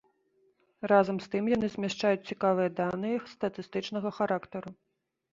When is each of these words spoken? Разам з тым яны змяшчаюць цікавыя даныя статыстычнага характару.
Разам 0.91 1.17
з 1.25 1.27
тым 1.33 1.49
яны 1.55 1.67
змяшчаюць 1.73 2.27
цікавыя 2.35 2.69
даныя 2.79 3.17
статыстычнага 3.33 4.09
характару. 4.21 4.73